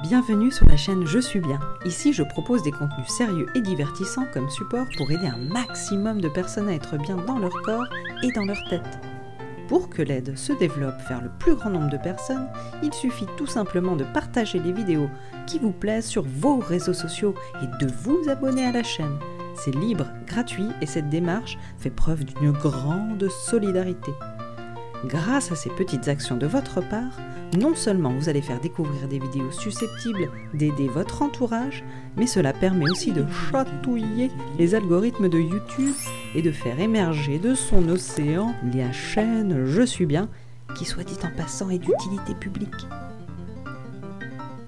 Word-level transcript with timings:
Bienvenue 0.00 0.50
sur 0.50 0.66
la 0.66 0.76
chaîne 0.76 1.06
Je 1.06 1.18
suis 1.18 1.40
bien. 1.40 1.60
Ici, 1.84 2.12
je 2.12 2.22
propose 2.22 2.62
des 2.62 2.72
contenus 2.72 3.08
sérieux 3.08 3.46
et 3.54 3.60
divertissants 3.60 4.26
comme 4.32 4.48
support 4.48 4.86
pour 4.96 5.10
aider 5.10 5.26
un 5.26 5.36
maximum 5.36 6.20
de 6.20 6.28
personnes 6.28 6.68
à 6.68 6.74
être 6.74 6.96
bien 6.96 7.16
dans 7.16 7.38
leur 7.38 7.52
corps 7.62 7.84
et 8.22 8.32
dans 8.32 8.44
leur 8.44 8.56
tête. 8.70 8.98
Pour 9.68 9.90
que 9.90 10.00
l'aide 10.00 10.36
se 10.36 10.54
développe 10.54 11.00
vers 11.08 11.20
le 11.20 11.30
plus 11.38 11.54
grand 11.54 11.70
nombre 11.70 11.90
de 11.90 11.98
personnes, 11.98 12.48
il 12.82 12.92
suffit 12.94 13.26
tout 13.36 13.46
simplement 13.46 13.94
de 13.94 14.04
partager 14.04 14.58
les 14.58 14.72
vidéos 14.72 15.10
qui 15.46 15.58
vous 15.58 15.72
plaisent 15.72 16.06
sur 16.06 16.24
vos 16.24 16.58
réseaux 16.58 16.94
sociaux 16.94 17.34
et 17.62 17.84
de 17.84 17.90
vous 17.92 18.28
abonner 18.30 18.64
à 18.64 18.72
la 18.72 18.82
chaîne. 18.82 19.18
C'est 19.54 19.74
libre, 19.74 20.06
gratuit 20.26 20.68
et 20.80 20.86
cette 20.86 21.10
démarche 21.10 21.58
fait 21.78 21.90
preuve 21.90 22.24
d'une 22.24 22.52
grande 22.52 23.28
solidarité. 23.28 24.12
Grâce 25.04 25.50
à 25.50 25.56
ces 25.56 25.70
petites 25.70 26.06
actions 26.06 26.36
de 26.36 26.46
votre 26.46 26.80
part, 26.80 27.18
non 27.58 27.74
seulement 27.74 28.12
vous 28.12 28.28
allez 28.28 28.40
faire 28.40 28.60
découvrir 28.60 29.08
des 29.08 29.18
vidéos 29.18 29.50
susceptibles 29.50 30.30
d'aider 30.54 30.88
votre 30.88 31.22
entourage, 31.22 31.82
mais 32.16 32.26
cela 32.26 32.52
permet 32.52 32.88
aussi 32.88 33.10
de 33.10 33.24
chatouiller 33.50 34.30
les 34.58 34.74
algorithmes 34.74 35.28
de 35.28 35.38
YouTube 35.38 35.94
et 36.34 36.42
de 36.42 36.52
faire 36.52 36.78
émerger 36.78 37.38
de 37.38 37.54
son 37.54 37.88
océan 37.88 38.54
la 38.72 38.92
chaîne 38.92 39.66
Je 39.66 39.82
suis 39.82 40.06
bien, 40.06 40.28
qui 40.76 40.84
soit 40.84 41.04
dit 41.04 41.18
en 41.24 41.36
passant 41.36 41.68
est 41.68 41.78
d'utilité 41.78 42.34
publique. 42.34 42.86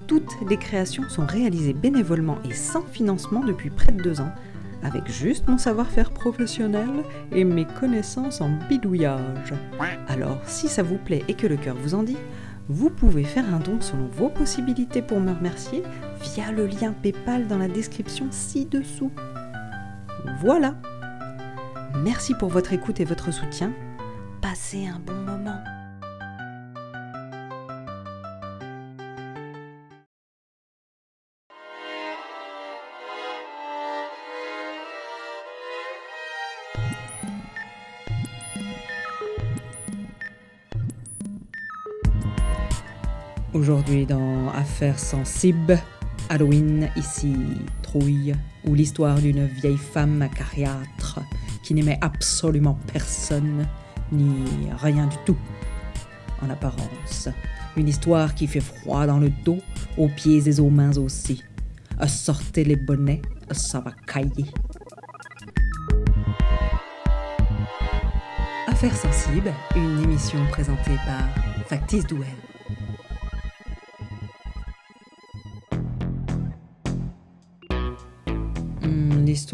Toutes 0.07 0.35
les 0.49 0.57
créations 0.57 1.09
sont 1.09 1.25
réalisées 1.25 1.73
bénévolement 1.73 2.37
et 2.47 2.53
sans 2.53 2.83
financement 2.83 3.43
depuis 3.43 3.69
près 3.69 3.93
de 3.93 4.03
deux 4.03 4.19
ans 4.19 4.31
avec 4.85 5.11
juste 5.11 5.47
mon 5.47 5.57
savoir-faire 5.57 6.11
professionnel 6.11 6.89
et 7.31 7.43
mes 7.43 7.65
connaissances 7.65 8.41
en 8.41 8.49
bidouillage. 8.69 9.53
Alors, 10.07 10.39
si 10.45 10.67
ça 10.67 10.83
vous 10.83 10.97
plaît 10.97 11.23
et 11.27 11.33
que 11.33 11.47
le 11.47 11.57
cœur 11.57 11.75
vous 11.75 11.95
en 11.95 12.03
dit, 12.03 12.17
vous 12.69 12.89
pouvez 12.89 13.23
faire 13.23 13.45
un 13.53 13.59
don 13.59 13.79
selon 13.81 14.07
vos 14.07 14.29
possibilités 14.29 15.01
pour 15.01 15.19
me 15.19 15.33
remercier 15.33 15.83
via 16.21 16.51
le 16.51 16.65
lien 16.67 16.93
PayPal 16.93 17.47
dans 17.47 17.57
la 17.57 17.67
description 17.67 18.27
ci-dessous. 18.31 19.11
Voilà. 20.39 20.75
Merci 22.03 22.33
pour 22.35 22.49
votre 22.49 22.73
écoute 22.73 22.99
et 22.99 23.05
votre 23.05 23.31
soutien. 23.31 23.71
Passez 24.41 24.87
un 24.87 24.99
bon 24.99 25.13
moment. 25.13 25.34
Aujourd'hui 43.55 44.05
dans 44.05 44.49
Affaires 44.49 44.99
sensibles, 44.99 45.79
Halloween, 46.27 46.89
ici 46.97 47.33
Trouille, 47.81 48.35
ou 48.65 48.73
l'histoire 48.73 49.15
d'une 49.15 49.45
vieille 49.45 49.77
femme 49.77 50.21
acariâtre 50.21 51.21
qui 51.63 51.73
n'aimait 51.73 51.97
absolument 52.01 52.77
personne, 52.91 53.65
ni 54.11 54.45
rien 54.77 55.07
du 55.07 55.15
tout, 55.25 55.37
en 56.41 56.49
apparence. 56.49 57.29
Une 57.77 57.87
histoire 57.87 58.35
qui 58.35 58.45
fait 58.47 58.59
froid 58.59 59.07
dans 59.07 59.19
le 59.19 59.29
dos, 59.45 59.59
aux 59.97 60.09
pieds 60.09 60.49
et 60.49 60.59
aux 60.59 60.69
mains 60.69 60.97
aussi. 60.97 61.41
Sortez 62.07 62.65
les 62.65 62.75
bonnets, 62.75 63.21
ça 63.51 63.79
va 63.79 63.93
cailler. 64.05 64.47
Affaires 68.67 68.97
sensibles, 68.97 69.53
une 69.77 70.03
émission 70.03 70.39
présentée 70.51 70.97
par 71.07 71.29
Factice 71.69 72.05
Douel. 72.05 72.35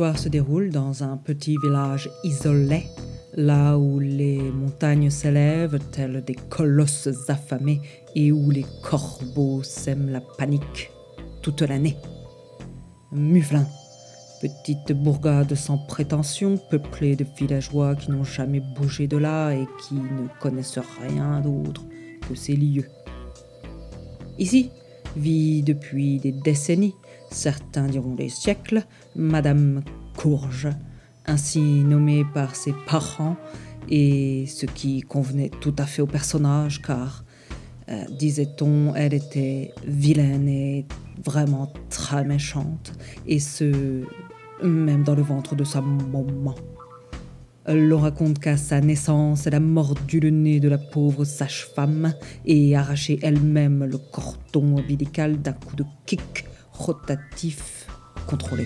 Se 0.01 0.29
déroule 0.29 0.71
dans 0.71 1.03
un 1.03 1.15
petit 1.15 1.57
village 1.61 2.09
isolé, 2.23 2.87
là 3.35 3.77
où 3.77 3.99
les 3.99 4.39
montagnes 4.39 5.11
s'élèvent 5.11 5.77
telles 5.91 6.23
des 6.25 6.33
colosses 6.33 7.07
affamés 7.27 7.81
et 8.15 8.31
où 8.31 8.49
les 8.49 8.65
corbeaux 8.81 9.61
sèment 9.61 10.09
la 10.09 10.19
panique 10.19 10.89
toute 11.43 11.61
l'année. 11.61 11.97
Mufflin, 13.11 13.67
petite 14.41 14.91
bourgade 14.91 15.53
sans 15.53 15.77
prétention, 15.77 16.57
peuplée 16.57 17.15
de 17.15 17.25
villageois 17.37 17.95
qui 17.95 18.09
n'ont 18.09 18.23
jamais 18.23 18.63
bougé 18.75 19.07
de 19.07 19.17
là 19.17 19.51
et 19.51 19.67
qui 19.83 19.93
ne 19.93 20.27
connaissent 20.39 20.79
rien 21.07 21.41
d'autre 21.41 21.83
que 22.27 22.33
ces 22.33 22.55
lieux. 22.55 22.89
Ici 24.39 24.71
vit 25.15 25.61
depuis 25.61 26.17
des 26.17 26.31
décennies 26.31 26.95
certains 27.31 27.87
diront 27.87 28.13
des 28.13 28.29
siècles, 28.29 28.83
Madame 29.15 29.81
Courge, 30.15 30.69
ainsi 31.25 31.59
nommée 31.59 32.25
par 32.33 32.55
ses 32.55 32.73
parents, 32.87 33.37
et 33.89 34.45
ce 34.47 34.65
qui 34.65 35.01
convenait 35.01 35.49
tout 35.49 35.75
à 35.77 35.85
fait 35.85 36.01
au 36.01 36.07
personnage, 36.07 36.81
car, 36.81 37.23
euh, 37.89 38.03
disait-on, 38.17 38.93
elle 38.95 39.13
était 39.13 39.73
vilaine 39.85 40.47
et 40.47 40.85
vraiment 41.23 41.71
très 41.89 42.23
méchante, 42.23 42.93
et 43.27 43.39
ce, 43.39 44.03
même 44.63 45.03
dans 45.03 45.15
le 45.15 45.23
ventre 45.23 45.55
de 45.55 45.63
sa 45.63 45.81
maman. 45.81 46.55
L'on 47.67 47.99
raconte 47.99 48.39
qu'à 48.39 48.57
sa 48.57 48.81
naissance, 48.81 49.45
elle 49.45 49.53
a 49.53 49.59
mordu 49.59 50.19
le 50.19 50.31
nez 50.31 50.59
de 50.59 50.67
la 50.67 50.79
pauvre 50.79 51.23
sage-femme 51.25 52.13
et 52.43 52.75
arraché 52.75 53.19
elle-même 53.21 53.83
le 53.83 53.99
cordon 53.99 54.77
ombilical 54.79 55.39
d'un 55.39 55.53
coup 55.53 55.75
de 55.75 55.85
kick 56.07 56.45
rotatif 56.73 57.85
contrôlé. 58.25 58.65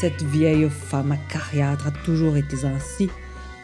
Cette 0.00 0.22
vieille 0.22 0.68
femme 0.70 1.10
acariâtre 1.10 1.88
a 1.88 1.90
toujours 1.90 2.36
été 2.36 2.64
ainsi. 2.64 3.10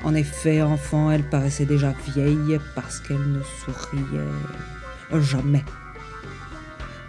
En 0.02 0.14
effet, 0.14 0.62
enfant, 0.62 1.10
elle 1.12 1.28
paraissait 1.28 1.64
déjà 1.64 1.94
vieille 2.12 2.58
parce 2.74 2.98
qu'elle 2.98 3.30
ne 3.30 3.40
souriait 3.42 5.20
jamais. 5.20 5.64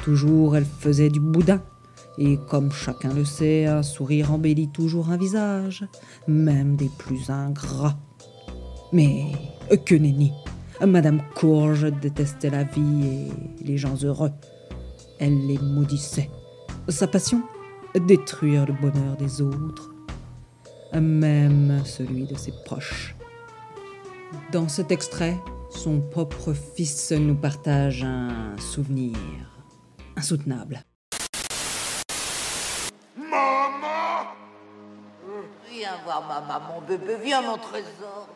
Toujours, 0.03 0.55
elle 0.55 0.65
faisait 0.65 1.09
du 1.09 1.19
boudin. 1.19 1.59
Et 2.19 2.37
comme 2.47 2.71
chacun 2.71 3.13
le 3.13 3.25
sait, 3.25 3.65
un 3.65 3.81
sourire 3.81 4.31
embellit 4.31 4.69
toujours 4.69 5.09
un 5.09 5.17
visage, 5.17 5.85
même 6.27 6.75
des 6.75 6.91
plus 6.97 7.31
ingrats. 7.31 7.97
Mais 8.93 9.31
que 9.85 9.95
nenni 9.95 10.31
Madame 10.85 11.21
Courge 11.33 11.91
détestait 11.99 12.51
la 12.51 12.63
vie 12.63 13.07
et 13.07 13.63
les 13.63 13.77
gens 13.77 13.95
heureux 14.03 14.31
elle 15.19 15.47
les 15.47 15.57
maudissait. 15.57 16.29
Sa 16.89 17.07
passion 17.07 17.41
Détruire 17.95 18.65
le 18.65 18.73
bonheur 18.73 19.15
des 19.15 19.41
autres, 19.41 19.89
même 20.93 21.81
celui 21.85 22.25
de 22.25 22.35
ses 22.35 22.51
proches. 22.65 23.15
Dans 24.51 24.67
cet 24.67 24.91
extrait, 24.91 25.37
son 25.69 26.01
propre 26.01 26.53
fils 26.53 27.11
nous 27.11 27.35
partage 27.35 28.03
un 28.03 28.57
souvenir 28.59 29.15
insoutenable. 30.17 30.83
Maman 33.17 34.27
Viens 35.71 35.97
voir 36.03 36.27
ma 36.27 36.41
maman, 36.41 36.81
bébé, 36.87 37.15
viens 37.23 37.41
mon 37.41 37.57
trésor. 37.57 38.27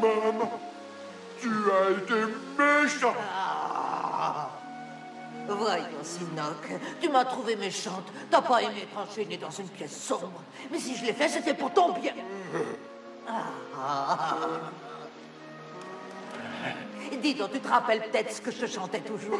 Maman 0.00 0.50
tu 1.40 1.50
as 1.50 1.90
été 1.90 2.20
méchant. 2.58 3.14
Voyons, 5.46 6.02
Sinoc, 6.02 6.68
tu 7.00 7.08
m'as 7.08 7.24
trouvé 7.24 7.56
méchante. 7.56 8.06
T'as 8.30 8.40
pas 8.40 8.62
aimé 8.62 8.82
être 8.82 8.98
enchaînée 8.98 9.36
dans 9.36 9.50
une 9.50 9.68
pièce 9.68 9.96
sombre. 9.96 10.42
Mais 10.70 10.78
si 10.78 10.96
je 10.96 11.04
l'ai 11.04 11.12
fait, 11.12 11.28
c'était 11.28 11.54
pour 11.54 11.72
ton 11.72 11.92
bien. 11.92 12.14
Ah. 13.78 14.36
Dis 17.20 17.34
donc, 17.34 17.52
tu 17.52 17.60
te 17.60 17.68
rappelles 17.68 18.02
peut-être 18.10 18.32
ce 18.32 18.40
que 18.40 18.50
je 18.50 18.66
chantais 18.66 19.00
toujours? 19.00 19.38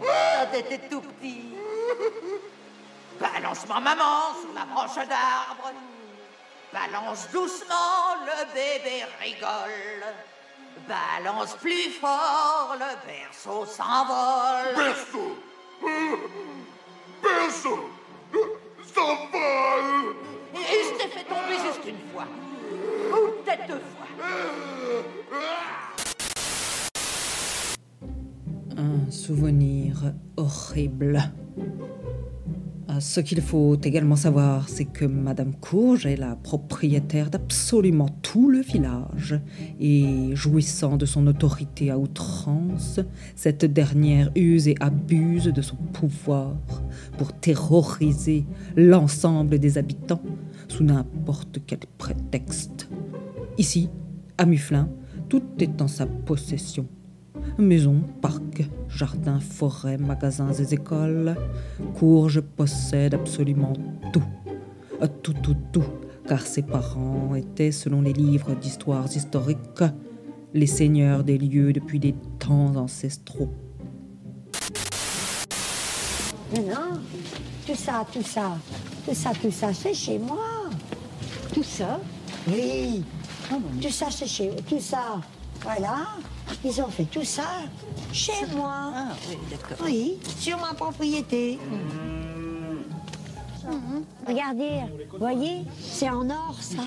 Quand 0.00 0.46
t'étais 0.52 0.88
tout 0.88 1.00
petit. 1.00 1.54
Balance-moi, 3.20 3.80
maman, 3.80 4.34
sur 4.40 4.52
la 4.54 4.64
branche 4.64 4.96
d'arbre. 5.08 5.72
Balance 6.72 7.28
doucement, 7.32 8.16
le 8.24 8.44
bébé 8.54 9.04
rigole. 9.20 10.04
Balance 10.88 11.56
plus 11.56 11.90
fort, 12.00 12.76
le 12.78 12.96
berceau 13.06 13.66
s'envole. 13.66 14.74
Berceau 14.74 15.36
Berceau 17.22 17.90
S'envole 18.94 20.16
Et 20.54 20.84
je 20.84 20.98
t'ai 20.98 21.08
fait 21.08 21.24
tomber 21.24 21.58
juste 21.64 21.84
une 21.86 22.10
fois. 22.12 22.26
Ou 23.12 23.42
peut-être 23.42 23.66
deux 23.66 23.80
fois. 23.80 24.06
Horrible. 30.36 31.22
Euh, 32.90 33.00
Ce 33.00 33.20
qu'il 33.20 33.40
faut 33.42 33.76
également 33.82 34.16
savoir, 34.16 34.68
c'est 34.68 34.86
que 34.86 35.04
Madame 35.04 35.54
Courge 35.54 36.06
est 36.06 36.16
la 36.16 36.36
propriétaire 36.36 37.30
d'absolument 37.30 38.08
tout 38.22 38.50
le 38.50 38.60
village, 38.60 39.38
et 39.78 40.34
jouissant 40.34 40.96
de 40.96 41.04
son 41.04 41.26
autorité 41.26 41.90
à 41.90 41.98
outrance, 41.98 43.00
cette 43.36 43.64
dernière 43.64 44.30
use 44.34 44.68
et 44.68 44.74
abuse 44.80 45.44
de 45.44 45.62
son 45.62 45.76
pouvoir 45.76 46.56
pour 47.18 47.32
terroriser 47.32 48.46
l'ensemble 48.76 49.58
des 49.58 49.76
habitants 49.76 50.22
sous 50.68 50.84
n'importe 50.84 51.60
quel 51.66 51.80
prétexte. 51.98 52.88
Ici, 53.58 53.90
à 54.38 54.46
Mufflin, 54.46 54.88
tout 55.28 55.42
est 55.58 55.82
en 55.82 55.88
sa 55.88 56.06
possession. 56.06 56.86
Maison, 57.58 58.02
parc, 58.22 58.64
jardin, 58.88 59.40
forêt, 59.40 59.98
magasins 59.98 60.52
et 60.52 60.74
écoles. 60.74 61.34
Courge 61.98 62.40
possède 62.40 63.14
absolument 63.14 63.72
tout. 64.12 64.22
Euh, 65.02 65.08
Tout, 65.22 65.34
tout, 65.42 65.56
tout. 65.72 65.84
Car 66.28 66.40
ses 66.40 66.62
parents 66.62 67.34
étaient, 67.34 67.72
selon 67.72 68.00
les 68.02 68.12
livres 68.12 68.54
d'histoires 68.54 69.06
historiques, 69.12 69.82
les 70.54 70.66
seigneurs 70.66 71.24
des 71.24 71.38
lieux 71.38 71.72
depuis 71.72 71.98
des 71.98 72.14
temps 72.38 72.76
ancestraux. 72.76 73.50
Non, 76.54 77.00
tout 77.66 77.74
ça, 77.74 78.06
tout 78.12 78.22
ça, 78.22 78.56
tout 79.04 79.14
ça, 79.14 79.30
tout 79.40 79.50
ça, 79.50 79.74
c'est 79.74 79.94
chez 79.94 80.18
moi. 80.18 80.70
Tout 81.52 81.62
ça 81.64 82.00
Oui, 82.46 83.02
tout 83.82 83.90
ça, 83.90 84.06
c'est 84.10 84.26
chez 84.26 84.50
Tout 84.68 84.80
ça, 84.80 85.20
voilà. 85.68 86.06
Ils 86.64 86.80
ont 86.80 86.88
fait 86.88 87.04
tout 87.04 87.24
ça 87.24 87.48
chez 88.12 88.46
moi. 88.56 88.92
Ah 88.94 89.16
oui, 89.28 89.36
d'accord. 89.50 89.86
Oui, 89.86 90.18
sur 90.38 90.58
ma 90.58 90.72
propriété. 90.72 91.58
Mhm. 93.66 94.02
Regardez, 94.26 94.80
voyez, 95.18 95.64
c'est 95.78 96.08
en 96.08 96.28
or 96.30 96.56
ça. 96.58 96.82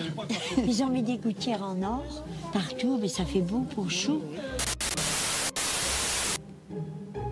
Ils 0.65 0.81
ont 0.81 0.89
mis 0.89 1.03
des 1.03 1.17
gouttières 1.17 1.63
en 1.63 1.81
or 1.83 2.25
partout, 2.51 2.97
mais 2.99 3.07
ça 3.07 3.23
fait 3.23 3.41
beau 3.41 3.65
pour 3.75 3.91
chaud. 3.91 4.23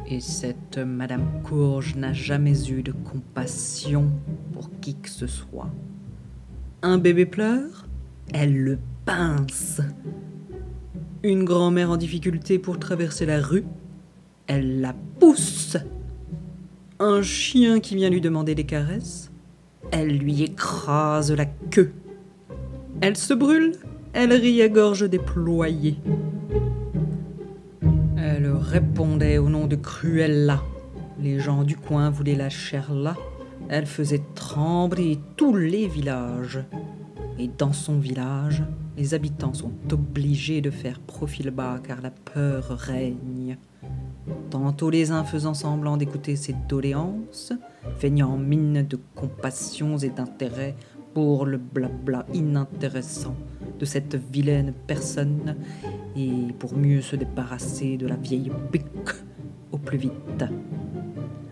Et 0.06 0.19
cette 0.19 0.78
Madame 0.78 1.42
Courge 1.44 1.96
n'a 1.96 2.13
jamais 2.13 2.69
eu 2.69 2.84
de 2.84 2.92
compassion 2.92 4.12
pour 4.54 4.69
qui 4.81 4.96
que 4.96 5.10
ce 5.10 5.28
soit. 5.28 5.69
Un 6.84 7.00
bébé 7.00 7.25
pleure, 7.25 7.88
elle 8.34 8.56
le 8.56 8.80
pince. 9.06 9.81
Une 11.21 11.44
grand-mère 11.44 11.89
en 11.89 11.98
difficulté 11.98 12.60
pour 12.60 12.80
traverser 12.80 13.25
la 13.25 13.42
rue, 13.42 13.66
elle 14.48 14.80
la 14.80 14.95
pousse. 15.19 15.75
Un 16.98 17.21
chien 17.21 17.81
qui 17.81 17.95
vient 17.95 18.10
lui 18.10 18.21
demander 18.21 18.56
des 18.56 18.63
caresses, 18.63 19.30
elle 19.92 20.18
lui 20.18 20.44
écrase 20.44 21.33
la 21.33 21.45
queue. 21.45 21.92
Elle 23.01 23.18
se 23.18 23.33
brûle, 23.33 23.74
elle 24.13 24.31
rit 24.31 24.62
à 24.62 24.69
gorge 24.69 25.10
déployée. 25.10 25.98
Elle 28.18 28.50
répondait 28.50 29.39
au 29.39 29.50
nom 29.50 29.68
de 29.68 29.75
Cruella. 29.75 30.63
Les 31.22 31.42
gens 31.42 31.65
du 31.65 31.75
coin 31.75 32.10
voulaient 32.10 32.36
la 32.36 32.50
chair 32.50 32.94
là. 32.94 33.18
Elle 33.68 33.88
faisait 33.88 34.22
trembler 34.36 35.19
tous 35.36 35.54
les 35.54 35.88
villages. 35.88 36.63
Et 37.38 37.50
dans 37.57 37.74
son 37.74 38.00
village, 38.00 38.63
les 39.00 39.13
habitants 39.13 39.54
sont 39.54 39.72
obligés 39.94 40.60
de 40.60 40.69
faire 40.69 41.00
profil 41.00 41.51
bas 41.51 41.80
car 41.81 42.01
la 42.01 42.12
peur 42.12 42.66
règne. 42.68 43.57
Tantôt 44.50 44.90
les 44.90 45.10
uns 45.12 45.24
faisant 45.24 45.54
semblant 45.54 45.96
d'écouter 45.96 46.36
ses 46.36 46.54
doléances, 46.68 47.54
feignant 47.98 48.36
mine 48.36 48.86
de 48.86 49.00
compassion 49.16 49.98
et 49.98 50.10
d'intérêt 50.10 50.75
pour 51.13 51.46
le 51.46 51.57
blabla 51.57 52.25
inintéressant 52.34 53.36
de 53.80 53.86
cette 53.86 54.16
vilaine 54.16 54.74
personne 54.86 55.56
et 56.18 56.54
pour 56.60 56.75
mieux 56.75 57.01
se 57.01 57.16
débarrasser 57.16 57.96
de 57.96 58.06
la 58.06 58.18
vieille 58.18 58.51
bique 58.69 59.16
au 59.72 59.78
plus 59.78 59.98
vite. 59.98 60.44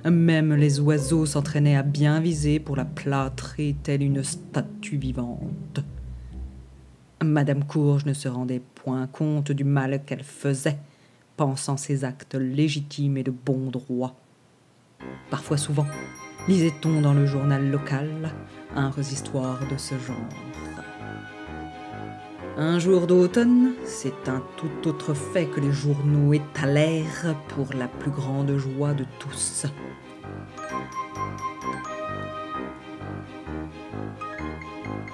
Même 0.03 0.53
les 0.53 0.81
oiseaux 0.81 1.25
s'entraînaient 1.25 1.77
à 1.77 1.83
bien 1.83 2.19
viser 2.19 2.59
pour 2.59 2.75
la 2.75 2.85
plâtrer 2.85 3.77
telle 3.83 4.03
une 4.03 4.23
statue 4.23 4.97
vivante. 4.97 5.81
Madame 7.23 7.63
Courge 7.63 8.05
ne 8.05 8.13
se 8.13 8.27
rendait 8.27 8.61
point 8.75 9.07
compte 9.07 9.51
du 9.51 9.63
mal 9.63 10.03
qu'elle 10.05 10.23
faisait, 10.23 10.77
pensant 11.35 11.75
ses 11.75 12.03
actes 12.03 12.35
légitimes 12.35 13.17
et 13.17 13.23
de 13.23 13.31
bon 13.31 13.71
droit. 13.71 14.15
Parfois 15.31 15.57
souvent, 15.57 15.87
lisait-on 16.47 17.01
dans 17.01 17.15
le 17.15 17.25
journal 17.25 17.71
local 17.71 18.31
un 18.75 18.91
histoires 18.99 19.67
de 19.67 19.77
ce 19.77 19.95
genre. 19.95 20.15
Un 22.55 22.77
jour 22.79 23.07
d'automne, 23.07 23.73
c'est 23.83 24.29
un 24.29 24.43
tout 24.57 24.87
autre 24.87 25.13
fait 25.13 25.47
que 25.47 25.59
les 25.59 25.71
journaux 25.71 26.33
étalèrent 26.33 27.35
pour 27.49 27.73
la 27.73 27.87
plus 27.87 28.11
grande 28.11 28.57
joie 28.57 28.93
de 28.93 29.05
tous. 29.19 29.65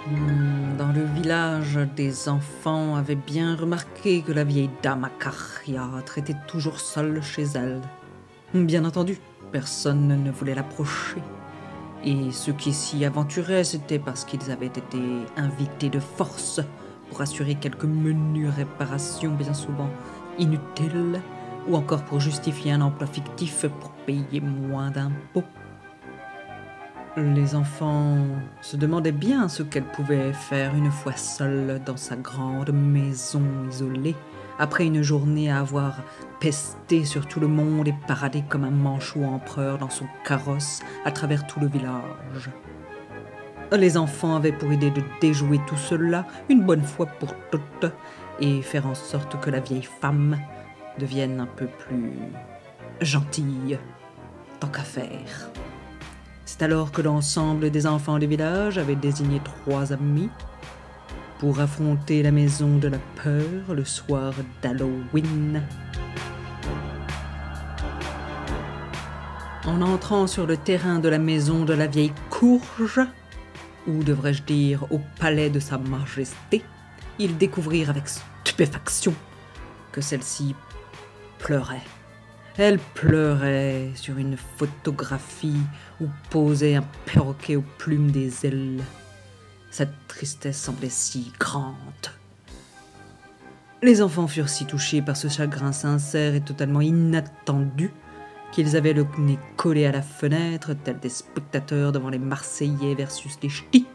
Hmm, 0.06 0.76
Dans 0.78 0.92
le 0.92 1.04
village, 1.04 1.80
des 1.96 2.28
enfants 2.28 2.96
avaient 2.96 3.16
bien 3.16 3.56
remarqué 3.56 4.22
que 4.22 4.34
la 4.34 4.44
vieille 4.44 4.70
dame 4.82 5.06
acariâtre 5.06 6.18
était 6.18 6.36
toujours 6.46 6.82
seule 6.82 7.24
chez 7.24 7.44
elle. 7.56 7.80
Bien 8.54 8.84
entendu, 8.84 9.18
personne 9.54 10.08
ne 10.08 10.32
voulait 10.32 10.56
l'approcher. 10.56 11.22
Et 12.04 12.32
ceux 12.32 12.52
qui 12.52 12.74
s'y 12.74 13.06
aventuraient, 13.06 13.64
c'était 13.64 14.00
parce 14.00 14.26
qu'ils 14.26 14.52
avaient 14.52 14.66
été 14.66 15.00
invités 15.38 15.90
de 15.90 16.00
force 16.00 16.60
pour 17.10 17.22
assurer 17.22 17.56
quelques 17.56 17.86
menues 17.86 18.50
réparations 18.50 19.32
bien 19.32 19.54
souvent 19.54 19.90
inutiles, 20.38 21.22
ou 21.66 21.78
encore 21.78 22.04
pour 22.04 22.20
justifier 22.20 22.74
un 22.74 22.82
emploi 22.82 23.08
fictif 23.08 23.66
pour 23.80 23.92
payer 24.06 24.42
moins 24.42 24.92
d'impôts. 24.92 25.46
Les 27.16 27.54
enfants 27.54 28.18
se 28.62 28.76
demandaient 28.76 29.12
bien 29.12 29.48
ce 29.48 29.62
qu'elle 29.62 29.84
pouvait 29.84 30.34
faire 30.34 30.74
une 30.76 30.90
fois 30.90 31.16
seule 31.16 31.80
dans 31.86 31.96
sa 31.96 32.16
grande 32.16 32.72
maison 32.72 33.44
isolée, 33.70 34.16
après 34.58 34.88
une 34.88 35.04
journée 35.04 35.52
à 35.52 35.60
avoir 35.60 36.02
pesté 36.40 37.06
sur 37.06 37.28
tout 37.28 37.40
le 37.40 37.48
monde 37.48 37.88
et 37.88 37.94
paradé 38.08 38.44
comme 38.50 38.64
un 38.64 38.72
manchot 38.72 39.24
empereur 39.26 39.78
dans 39.78 39.92
son 39.92 40.08
carrosse 40.26 40.82
à 41.06 41.12
travers 41.12 41.46
tout 41.46 41.60
le 41.60 41.68
village. 41.68 42.50
Les 43.72 43.96
enfants 43.96 44.36
avaient 44.36 44.52
pour 44.52 44.74
idée 44.74 44.90
de 44.90 45.04
déjouer 45.22 45.60
tout 45.68 45.78
cela 45.78 46.26
une 46.50 46.64
bonne 46.64 46.84
fois 46.84 47.06
pour 47.06 47.36
toutes 47.52 47.92
et 48.40 48.64
faire 48.64 48.88
en 48.88 48.96
sorte 48.96 49.40
que 49.40 49.52
la 49.52 49.60
vieille 49.60 49.88
femme 50.02 50.40
devienne 50.98 51.40
un 51.40 51.46
peu 51.46 51.68
plus 51.68 52.14
gentille, 53.02 53.78
tant 54.60 54.68
qu'à 54.68 54.82
faire. 54.82 55.52
C'est 56.46 56.62
alors 56.62 56.92
que 56.92 57.02
l'ensemble 57.02 57.72
des 57.72 57.88
enfants 57.88 58.20
du 58.20 58.28
village 58.28 58.78
avait 58.78 58.96
désigné 58.96 59.42
trois 59.44 59.94
amis 59.94 60.30
pour 61.40 61.60
affronter 61.60 62.24
la 62.24 62.32
maison 62.32 62.78
de 62.78 62.88
la 62.88 63.00
peur 63.22 63.74
le 63.74 63.86
soir 63.86 64.34
d'Halloween. 64.62 65.64
En 69.66 69.82
entrant 69.82 70.28
sur 70.28 70.46
le 70.46 70.58
terrain 70.58 71.00
de 71.00 71.10
la 71.10 71.20
maison 71.20 71.64
de 71.64 71.74
la 71.74 71.88
vieille 71.88 72.14
courge, 72.30 73.00
ou 73.88 74.04
devrais-je 74.04 74.44
dire 74.44 74.86
au 74.92 75.00
palais 75.20 75.50
de 75.50 75.60
Sa 75.60 75.78
Majesté, 75.78 76.64
ils 77.20 77.38
découvrirent 77.38 77.90
avec 77.90 78.04
stupéfaction 78.08 79.14
que 79.92 80.02
celle-ci 80.02 80.56
pleurait. 81.40 81.84
Elle 82.58 82.78
pleurait 82.78 83.90
sur 83.96 84.20
une 84.20 84.38
photographie 84.38 85.62
où 86.00 86.06
posait 86.30 86.76
un 86.76 86.84
perroquet 87.06 87.56
aux 87.56 87.64
plumes 87.80 88.12
des 88.12 88.46
ailes. 88.46 88.84
Cette 89.72 90.08
tristesse 90.08 90.60
semblait 90.60 90.90
si 90.90 91.34
grande. 91.40 91.74
Les 93.82 94.04
enfants 94.04 94.28
furent 94.28 94.50
si 94.50 94.66
touchés 94.66 95.02
par 95.02 95.18
ce 95.18 95.30
chagrin 95.30 95.72
sincère 95.72 96.36
et 96.36 96.42
totalement 96.42 96.82
inattendu 96.82 97.92
qu'ils 98.52 98.78
avaient 98.78 98.94
le 98.94 99.08
nez 99.18 99.40
collé 99.58 99.88
à 99.88 99.92
la 99.92 100.04
fenêtre, 100.04 100.76
tels 100.76 101.00
des 101.00 101.10
spectateurs 101.10 101.92
devant 101.92 102.10
les 102.10 102.20
Marseillais 102.20 102.94
versus 102.94 103.36
les 103.42 103.50
Ch'tis. 103.50 103.88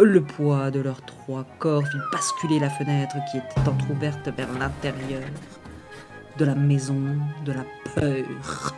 Le 0.00 0.20
poids 0.20 0.72
de 0.72 0.80
leurs 0.80 1.02
trois 1.02 1.46
corps 1.60 1.86
fit 1.86 1.98
basculer 2.10 2.58
la 2.58 2.68
fenêtre 2.68 3.14
qui 3.30 3.38
était 3.38 3.68
entr'ouverte 3.68 4.28
vers 4.36 4.52
l'intérieur 4.58 5.22
de 6.38 6.44
la 6.44 6.54
maison 6.54 7.00
de 7.44 7.52
la 7.52 7.64
peur. 7.94 8.74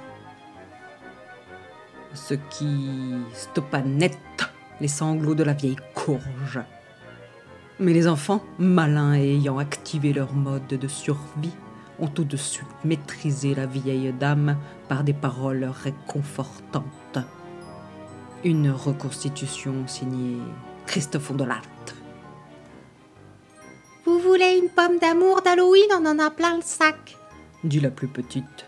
Ce 2.14 2.34
qui 2.34 3.14
stoppa 3.32 3.80
net 3.82 4.18
les 4.80 4.88
sanglots 4.88 5.34
de 5.34 5.44
la 5.44 5.52
vieille 5.52 5.76
courge. 5.94 6.60
Mais 7.80 7.92
les 7.92 8.06
enfants, 8.06 8.42
malins 8.58 9.14
et 9.14 9.34
ayant 9.34 9.58
activé 9.58 10.12
leur 10.12 10.32
mode 10.32 10.66
de 10.66 10.88
survie, 10.88 11.54
ont 11.98 12.08
tout 12.08 12.24
de 12.24 12.36
suite 12.36 12.68
maîtrisé 12.84 13.54
la 13.54 13.66
vieille 13.66 14.12
dame 14.12 14.56
par 14.88 15.04
des 15.04 15.12
paroles 15.12 15.64
réconfortantes. 15.64 17.18
Une 18.44 18.70
reconstitution 18.70 19.86
signée 19.86 20.38
Christophe 20.86 21.30
Ondelat. 21.30 21.62
Vous 24.04 24.18
voulez 24.18 24.60
une 24.62 24.68
pomme 24.68 24.98
d'amour 24.98 25.40
d'Halloween? 25.42 25.88
On 25.92 26.06
en 26.06 26.18
a 26.18 26.30
plein 26.30 26.56
le 26.56 26.62
sac. 26.62 27.16
Dit 27.64 27.80
la 27.80 27.90
plus 27.90 28.08
petite. 28.08 28.66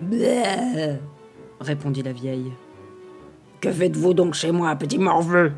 Bleh 0.00 0.98
répondit 1.60 2.02
la 2.02 2.12
vieille. 2.12 2.52
Que 3.60 3.70
faites-vous 3.70 4.14
donc 4.14 4.34
chez 4.34 4.50
moi, 4.50 4.74
petit 4.74 4.98
morveux? 4.98 5.52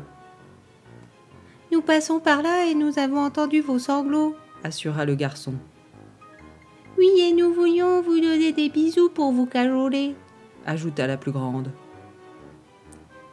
Nous 1.71 1.81
passons 1.81 2.19
par 2.19 2.43
là 2.43 2.67
et 2.69 2.75
nous 2.75 2.99
avons 2.99 3.19
entendu 3.19 3.61
vos 3.61 3.79
sanglots, 3.79 4.35
assura 4.63 5.05
le 5.05 5.15
garçon. 5.15 5.55
Oui, 6.97 7.09
et 7.19 7.33
nous 7.33 7.53
voulions 7.53 8.01
vous 8.01 8.19
donner 8.19 8.53
des 8.53 8.69
bisous 8.69 9.09
pour 9.09 9.31
vous 9.31 9.47
cajoler, 9.47 10.15
ajouta 10.65 11.07
la 11.07 11.17
plus 11.17 11.31
grande. 11.31 11.71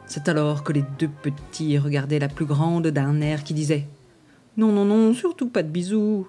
C'est 0.05 0.27
alors 0.27 0.63
que 0.63 0.73
les 0.73 0.83
deux 0.99 1.09
petits 1.21 1.77
regardaient 1.77 2.19
la 2.19 2.27
plus 2.27 2.45
grande 2.45 2.87
d'un 2.87 3.21
air 3.21 3.43
qui 3.43 3.53
disait 3.53 3.85
Non, 4.57 4.71
non, 4.71 4.83
non, 4.83 5.13
surtout 5.13 5.47
pas 5.47 5.63
de 5.63 5.69
bisous 5.69 6.27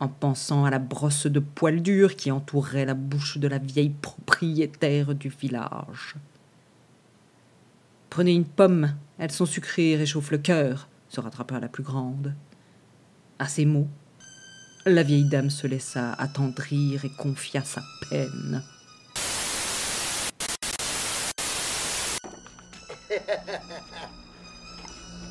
en 0.00 0.08
pensant 0.08 0.64
à 0.64 0.70
la 0.70 0.78
brosse 0.78 1.26
de 1.26 1.40
poils 1.40 1.82
durs 1.82 2.16
qui 2.16 2.30
entourait 2.30 2.86
la 2.86 2.94
bouche 2.94 3.36
de 3.36 3.46
la 3.46 3.58
vieille 3.58 3.90
propriétaire 3.90 5.14
du 5.14 5.28
village. 5.28 6.16
Prenez 8.08 8.32
une 8.32 8.46
pomme, 8.46 8.94
elles 9.18 9.30
sont 9.30 9.46
sucrées 9.46 9.90
et 9.90 9.96
réchauffent 9.96 10.32
le 10.32 10.38
cœur, 10.38 10.88
se 11.10 11.20
rattrapa 11.20 11.60
la 11.60 11.68
plus 11.68 11.82
grande. 11.82 12.34
À 13.38 13.46
ces 13.46 13.66
mots, 13.66 13.88
la 14.86 15.02
vieille 15.02 15.28
dame 15.28 15.50
se 15.50 15.66
laissa 15.66 16.14
attendrir 16.14 17.04
et 17.04 17.10
confia 17.10 17.62
sa 17.62 17.82
peine. 18.08 18.62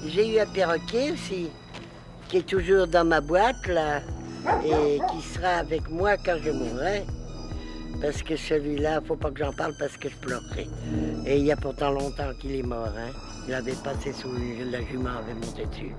J'ai 0.06 0.36
eu 0.36 0.40
un 0.40 0.46
perroquet 0.46 1.12
aussi, 1.12 1.50
qui 2.30 2.38
est 2.38 2.48
toujours 2.48 2.88
dans 2.88 3.06
ma 3.06 3.20
boîte 3.20 3.68
là, 3.68 4.02
et 4.64 5.00
qui 5.12 5.22
sera 5.22 5.56
avec 5.58 5.90
moi 5.90 6.18
quand 6.18 6.38
je 6.44 6.52
mourrai. 6.52 7.06
Parce 8.02 8.24
que 8.24 8.38
celui-là, 8.38 9.02
faut 9.06 9.18
pas 9.18 9.30
que 9.30 9.40
j'en 9.40 9.52
parle 9.52 9.74
parce 9.78 9.98
que 9.98 10.08
je 10.10 10.16
pleurerai. 10.16 10.70
Et 11.26 11.38
il 11.38 11.46
y 11.46 11.52
a 11.52 11.58
pourtant 11.58 11.92
longtemps 11.92 12.32
qu'il 12.40 12.56
est 12.56 12.64
mort. 12.64 12.94
Hein. 12.98 13.12
Il 13.48 13.54
avait 13.54 13.74
passé 13.84 14.14
sous 14.14 14.32
la 14.72 14.82
jument 14.86 15.10
avait 15.18 15.34
monté 15.34 15.66
dessus. 15.66 15.94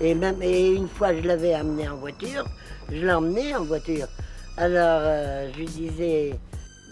Et 0.00 0.14
même 0.14 0.42
et 0.42 0.72
une 0.72 0.88
fois, 0.88 1.14
je 1.14 1.20
l'avais 1.20 1.54
amené 1.54 1.88
en 1.88 1.96
voiture. 1.96 2.44
Je 2.90 3.06
emmené 3.06 3.54
en 3.54 3.64
voiture. 3.64 4.08
Alors, 4.56 5.00
euh, 5.02 5.50
je 5.52 5.58
lui 5.58 5.66
disais, 5.66 6.34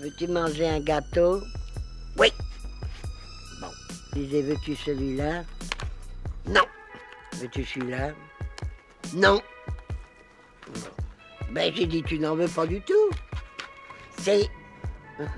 veux-tu 0.00 0.28
manger 0.28 0.68
un 0.68 0.80
gâteau? 0.80 1.40
Oui. 2.18 2.28
Bon. 3.60 3.68
Je 4.14 4.20
disais, 4.20 4.42
veux-tu 4.42 4.76
celui-là? 4.76 5.42
Non. 6.48 6.62
Veux-tu 7.40 7.64
celui-là? 7.64 8.10
Non. 9.14 9.40
Ben, 11.50 11.72
j'ai 11.74 11.86
dit, 11.86 12.02
tu 12.02 12.18
n'en 12.18 12.34
veux 12.34 12.48
pas 12.48 12.66
du 12.66 12.80
tout. 12.80 13.10
C'est... 14.18 14.50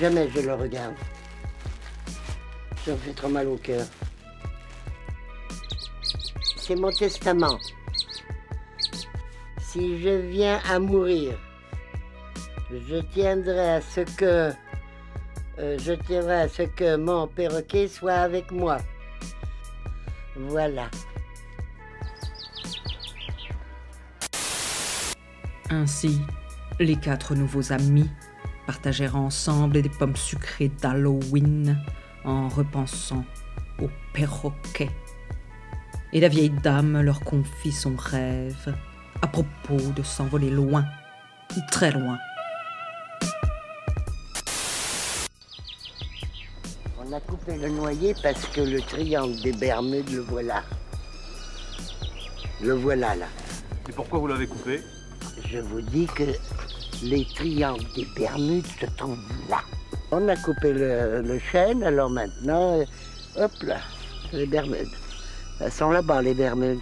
Jamais 0.00 0.28
je 0.34 0.40
le 0.40 0.54
regarde. 0.54 0.94
Ça 2.84 2.92
me 2.92 2.96
fait 2.98 3.12
trop 3.12 3.28
mal 3.28 3.48
au 3.48 3.56
cœur. 3.56 3.84
C'est 6.56 6.76
mon 6.76 6.92
testament. 6.92 7.58
Si 9.58 10.00
je 10.00 10.10
viens 10.10 10.60
à 10.68 10.78
mourir, 10.78 11.38
je 12.70 13.00
tiendrai 13.12 13.70
à 13.74 13.80
ce 13.80 14.00
que... 14.00 14.52
Euh, 15.58 15.76
je 15.78 15.94
tiendrai 15.94 16.42
à 16.42 16.48
ce 16.48 16.62
que 16.62 16.96
mon 16.96 17.26
perroquet 17.26 17.88
soit 17.88 18.12
avec 18.12 18.50
moi. 18.52 18.78
Voilà. 20.38 20.88
Ainsi, 25.70 26.20
les 26.80 26.96
quatre 26.96 27.34
nouveaux 27.34 27.72
amis 27.72 28.08
partagèrent 28.66 29.16
ensemble 29.16 29.82
des 29.82 29.88
pommes 29.88 30.16
sucrées 30.16 30.70
d'Halloween 30.80 31.82
en 32.24 32.48
repensant 32.48 33.24
au 33.80 33.88
perroquet. 34.12 34.90
Et 36.12 36.20
la 36.20 36.28
vieille 36.28 36.50
dame 36.50 37.00
leur 37.00 37.20
confie 37.20 37.72
son 37.72 37.96
rêve 37.96 38.74
à 39.20 39.26
propos 39.26 39.78
de 39.94 40.02
s'envoler 40.02 40.50
loin, 40.50 40.84
très 41.70 41.90
loin. 41.90 42.18
On 47.08 47.12
a 47.14 47.20
coupé 47.20 47.56
le 47.56 47.70
noyer 47.70 48.14
parce 48.22 48.44
que 48.48 48.60
le 48.60 48.82
triangle 48.82 49.40
des 49.40 49.52
Bermudes, 49.52 50.10
le 50.10 50.20
voilà. 50.20 50.62
Le 52.60 52.74
voilà 52.74 53.14
là. 53.14 53.26
Et 53.88 53.92
pourquoi 53.92 54.18
vous 54.18 54.26
l'avez 54.26 54.46
coupé? 54.46 54.82
Je 55.46 55.58
vous 55.58 55.80
dis 55.80 56.06
que 56.06 56.24
les 57.02 57.24
triangles 57.34 57.86
des 57.94 58.06
Bermudes 58.14 58.66
se 58.66 58.86
trouvent 58.96 59.16
là. 59.48 59.60
On 60.10 60.28
a 60.28 60.36
coupé 60.36 60.72
le, 60.74 61.22
le 61.22 61.38
chêne, 61.38 61.82
alors 61.82 62.10
maintenant, 62.10 62.78
euh, 62.78 62.84
hop 63.36 63.52
là, 63.62 63.78
les 64.34 64.46
Bermudes. 64.46 64.92
Elles 65.60 65.72
sont 65.72 65.90
là-bas, 65.90 66.20
les 66.20 66.34
Bermudes. 66.34 66.80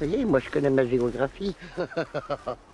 Vous 0.00 0.06
voyez, 0.06 0.24
moi 0.24 0.38
je 0.38 0.48
connais 0.50 0.70
ma 0.70 0.86
géographie. 0.86 1.56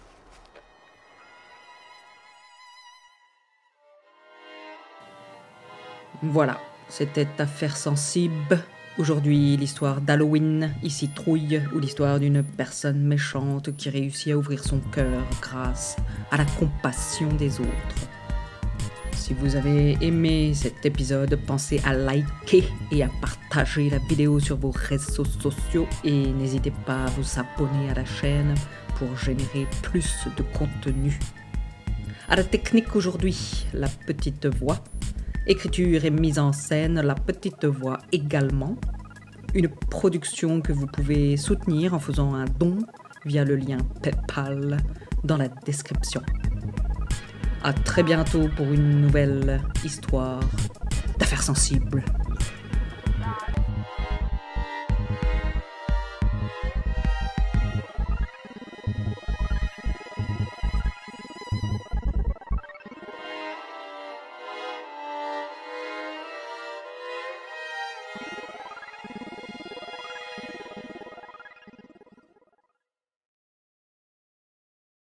Voilà, 6.22 6.58
c'était 6.88 7.28
Affaire 7.38 7.76
sensible. 7.76 8.58
Aujourd'hui, 8.98 9.56
l'histoire 9.58 10.00
d'Halloween, 10.00 10.72
ici 10.82 11.10
Trouille, 11.14 11.60
ou 11.74 11.78
l'histoire 11.78 12.18
d'une 12.18 12.42
personne 12.42 13.02
méchante 13.02 13.76
qui 13.76 13.90
réussit 13.90 14.32
à 14.32 14.38
ouvrir 14.38 14.64
son 14.64 14.80
cœur 14.80 15.22
grâce 15.42 15.96
à 16.30 16.38
la 16.38 16.46
compassion 16.58 17.28
des 17.34 17.60
autres. 17.60 18.08
Si 19.12 19.34
vous 19.34 19.56
avez 19.56 19.98
aimé 20.00 20.52
cet 20.54 20.86
épisode, 20.86 21.38
pensez 21.46 21.82
à 21.84 21.92
liker 21.92 22.64
et 22.90 23.02
à 23.02 23.10
partager 23.20 23.90
la 23.90 23.98
vidéo 23.98 24.40
sur 24.40 24.56
vos 24.56 24.70
réseaux 24.70 25.24
sociaux 25.24 25.86
et 26.02 26.32
n'hésitez 26.32 26.72
pas 26.86 27.04
à 27.04 27.10
vous 27.10 27.38
abonner 27.38 27.90
à 27.90 27.94
la 27.94 28.04
chaîne 28.06 28.54
pour 28.98 29.14
générer 29.18 29.66
plus 29.82 30.26
de 30.36 30.42
contenu. 30.56 31.18
À 32.28 32.36
la 32.36 32.44
technique 32.44 32.96
aujourd'hui, 32.96 33.66
la 33.74 33.88
petite 33.88 34.46
voix. 34.46 34.82
Écriture 35.48 36.04
et 36.04 36.10
mise 36.10 36.40
en 36.40 36.52
scène, 36.52 37.00
la 37.00 37.14
petite 37.14 37.66
voix 37.66 37.98
également. 38.10 38.76
Une 39.54 39.68
production 39.68 40.60
que 40.60 40.72
vous 40.72 40.88
pouvez 40.88 41.36
soutenir 41.36 41.94
en 41.94 42.00
faisant 42.00 42.34
un 42.34 42.46
don 42.46 42.78
via 43.24 43.44
le 43.44 43.54
lien 43.54 43.78
PayPal 44.02 44.78
dans 45.22 45.36
la 45.36 45.46
description. 45.46 46.20
À 47.62 47.72
très 47.72 48.02
bientôt 48.02 48.48
pour 48.56 48.66
une 48.66 49.02
nouvelle 49.02 49.60
histoire 49.84 50.40
d'affaires 51.20 51.44
sensibles. 51.44 52.04